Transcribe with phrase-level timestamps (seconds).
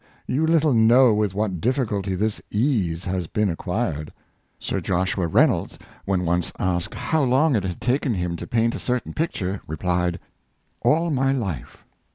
[0.25, 4.11] you little know with what difficulty this ease has been acquired."
[4.57, 8.79] Sir Joshua Reynolds, when once asked how long it had taken him to paint a
[8.79, 10.19] certain picture, replied,"
[10.81, 11.85] All my life."